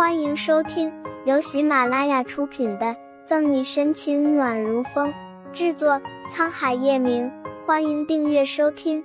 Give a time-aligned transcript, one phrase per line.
[0.00, 0.90] 欢迎收听
[1.26, 2.86] 由喜马拉雅出品的
[3.26, 5.12] 《赠你深情暖如风》，
[5.52, 7.30] 制作沧海夜明。
[7.66, 9.04] 欢迎订阅收听。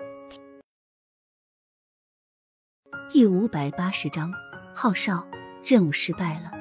[3.10, 4.31] 第五百八十章，
[4.73, 5.28] 浩少
[5.66, 6.54] 任务失败了。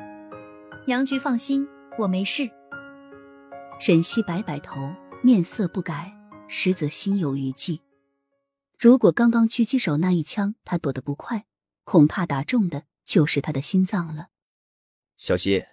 [0.88, 2.50] 杨局放心，我没事。
[3.78, 4.92] 沈西摆摆头，
[5.22, 6.12] 面色不改，
[6.48, 7.80] 实则心有余悸。
[8.80, 11.44] 如果刚刚狙击手那一枪他躲得不快，
[11.84, 12.82] 恐怕打中的。
[13.04, 14.30] 就是他的心脏了。
[15.16, 15.66] 小希，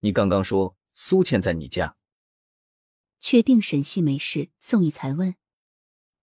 [0.00, 1.96] 你刚刚说苏倩在你家，
[3.18, 4.50] 确定沈西没事？
[4.58, 5.34] 宋义才问。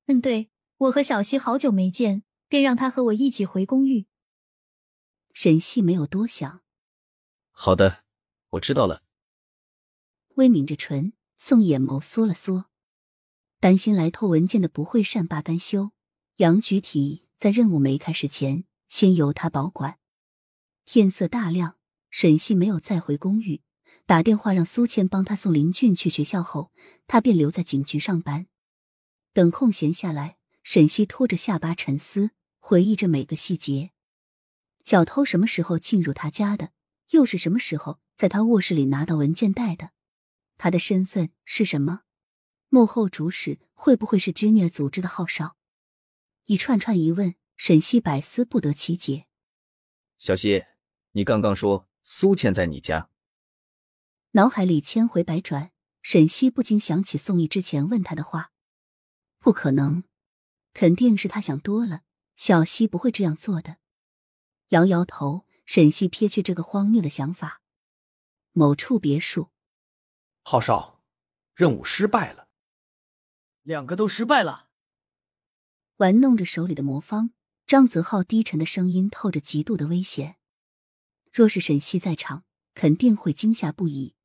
[0.07, 4.07] 嗯，对，我和小希好久没见，便让他和我一起回公寓。
[5.34, 6.62] 沈西没有多想。
[7.52, 8.04] 好的，
[8.49, 9.04] 我知道了。
[10.35, 12.66] 微抿着唇，宋眼眸缩了缩，
[13.59, 15.91] 担心来偷文件的不会善罢甘休。
[16.38, 19.98] 杨局提议，在任务没开始前，先由他保管。
[20.85, 21.77] 天色大亮，
[22.12, 23.63] 沈西没有再回公寓，
[24.05, 26.71] 打电话让苏倩帮他送林俊去学校后，
[27.07, 28.46] 他便留在警局上班。
[29.34, 33.91] 等空闲下来，沈西拖着下巴沉思，回忆着每个细节：
[34.84, 36.71] 小偷什么时候进入他家的？
[37.10, 39.90] 又是什么时候在他卧室里拿到文件袋的？
[40.57, 42.04] 他的身份是什么？
[42.70, 45.57] 幕后主使会不会是 Junior 组织的号哨？
[46.45, 49.26] 一串串疑问，沈西百思不得其解。
[50.20, 50.63] 小西。
[51.16, 53.10] 你刚刚说苏倩在你家，
[54.32, 58.52] 脑海里千回百转，沈西不禁想起宋毅之前问他的话：
[59.40, 60.04] 不可能，
[60.74, 62.02] 肯定是他想多了。
[62.35, 63.77] 小西不会这样做的。
[64.69, 67.62] 摇摇头，沈西撇去这个荒谬的想法。
[68.52, 69.52] 某处别墅，
[70.44, 71.02] 浩少，
[71.53, 72.50] 任务失败了，
[73.62, 74.68] 两个都失败了。
[75.96, 77.31] 玩弄着手里的魔方，
[77.66, 80.35] 张泽浩低沉的声音透着极度的危险。
[81.36, 84.16] 若是沈西在场，肯定会惊吓不已。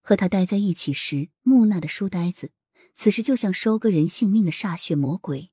[0.00, 2.52] 和他待在一起时，木讷的书呆子，
[2.94, 5.50] 此时就像收割人性命的歃血魔鬼。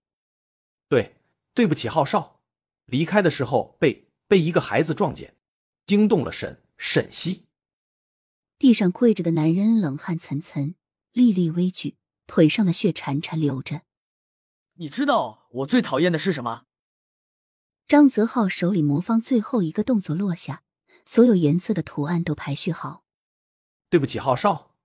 [0.88, 1.18] 对，
[1.53, 2.39] 对不起，浩少，
[2.85, 5.35] 离开的时候被被一个孩子撞见，
[5.85, 7.44] 惊动了沈沈西。
[8.57, 10.75] 地上跪着的男人冷汗涔涔，
[11.12, 13.81] 立立危惧，腿上的血潺潺流着。
[14.75, 16.63] 你知道我最讨厌的是什么？
[17.85, 20.63] 张泽浩手里魔方最后一个动作落下。
[21.11, 23.03] 所有颜色的图案都排序好。
[23.89, 24.75] 对不起，浩少，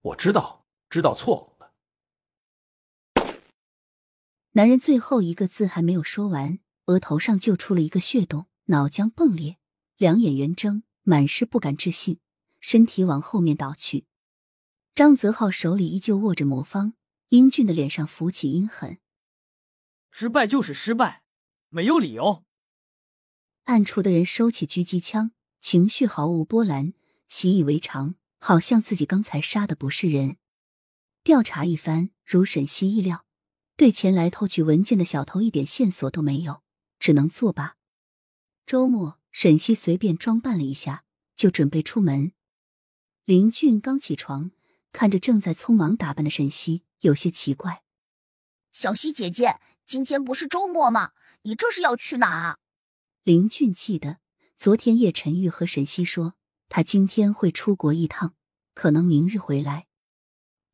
[0.00, 1.72] 我知道，知道错了。
[4.54, 9.58] 男人最后一个字还没有说完，额头上就出了一个血洞，脑浆迸裂，
[9.96, 12.18] 两眼圆睁，满是不敢置信，
[12.58, 14.06] 身体往后面倒去。
[14.96, 16.94] 张泽浩手里依旧握着魔方，
[17.28, 18.98] 英俊的脸上浮起阴狠。
[20.10, 21.22] 失败就是失败，
[21.68, 22.44] 没有理由。
[23.66, 25.30] 暗处的人收起狙击枪。
[25.60, 26.92] 情绪毫无波澜，
[27.26, 30.36] 习以为常，好像自己刚才杀的不是人。
[31.24, 33.24] 调查一番，如沈西意料，
[33.76, 36.62] 对前来偷取文件的小偷一点线索都没有，
[36.98, 37.76] 只能作罢。
[38.64, 41.04] 周末，沈西随便装扮了一下，
[41.34, 42.32] 就准备出门。
[43.24, 44.52] 林俊刚起床，
[44.92, 47.82] 看着正在匆忙打扮的沈西，有些奇怪
[48.72, 51.12] ：“小西姐姐，今天不是周末吗？
[51.42, 52.58] 你这是要去哪？”
[53.24, 54.18] 林俊记得。
[54.58, 56.34] 昨天叶晨玉和沈西说，
[56.68, 58.34] 他今天会出国一趟，
[58.74, 59.86] 可能明日回来。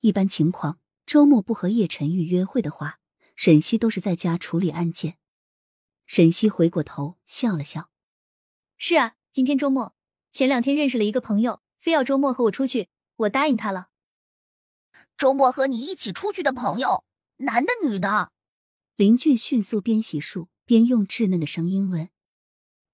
[0.01, 2.99] 一般情况，周末不和叶晨玉约会的话，
[3.37, 5.19] 沈西都是在家处理案件。
[6.07, 7.91] 沈西回过头笑了笑
[8.79, 9.95] ：“是啊，今天周末。
[10.31, 13.89] 前两天认识了一个朋友，非要周末和我出去，我答应他了。
[15.19, 17.05] 周末和你一起出去的朋友，
[17.37, 18.33] 男的女的？”
[18.97, 22.09] 林俊迅速边洗漱边用稚嫩的声音问：“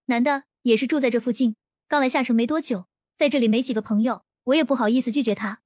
[0.06, 1.56] 男的。”也是住在这附近，
[1.88, 5.62] 刚来下城没多久，在这里没几个朋友，我也不好意思拒绝他。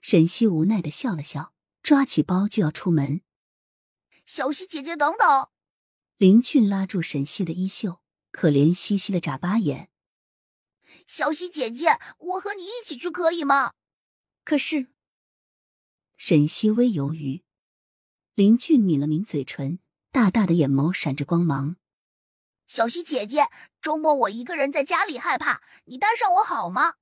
[0.00, 3.22] 沈西无奈的笑了笑，抓起包就要出门。
[4.24, 5.48] 小西姐姐，等等！
[6.16, 8.00] 林俊拉住沈西的衣袖，
[8.30, 9.90] 可怜兮兮的眨巴眼。
[11.06, 13.72] 小西姐姐，我和你一起去可以吗？
[14.44, 14.88] 可是，
[16.16, 17.42] 沈西微犹豫。
[18.34, 19.80] 林俊抿了抿嘴唇，
[20.12, 21.76] 大大的眼眸闪着光芒。
[22.66, 23.48] 小溪姐姐，
[23.80, 26.94] 周末我一个人在家里害怕，你带上我好吗？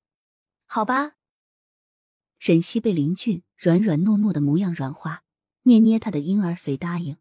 [0.67, 1.13] 好吧。
[2.37, 5.23] 沈西被林俊软软糯糯的模样软化，
[5.63, 7.17] 捏捏他的婴儿肥答应。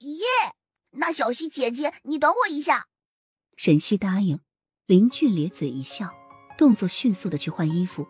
[0.00, 0.54] 耶，
[0.92, 2.88] 那小溪姐姐，你等我一下。
[3.56, 4.40] 沈西答应。
[4.86, 6.12] 林俊咧嘴一笑，
[6.58, 8.06] 动作迅速的去换衣服。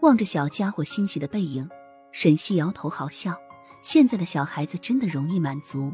[0.00, 1.68] 望着小家伙欣喜的背影，
[2.12, 3.36] 沈西摇头好笑。
[3.82, 5.92] 现在的小孩子真的容易满足。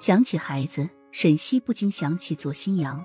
[0.00, 0.90] 想起孩子。
[1.12, 3.04] 沈西不禁想起左新阳，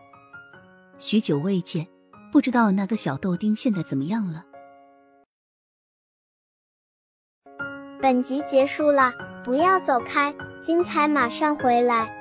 [0.97, 1.85] 许久未见，
[2.31, 4.45] 不知道那个小豆丁现在怎么样了。
[8.01, 9.11] 本集结束了，
[9.43, 10.33] 不要走开，
[10.63, 12.16] 精彩马上回来。